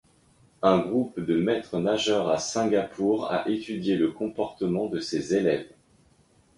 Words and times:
Un 0.63 0.79
groupe 0.79 1.19
de 1.19 1.35
maîtres-nageurs 1.39 2.29
à 2.31 2.39
Singapour 2.39 3.31
a 3.31 3.47
étudié 3.47 3.95
le 3.97 4.09
comportement 4.11 4.87
de 4.87 4.99
ses 4.99 5.35
élèves. 5.35 5.69